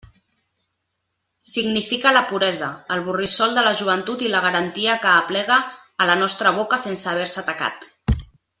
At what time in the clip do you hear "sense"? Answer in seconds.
6.87-7.13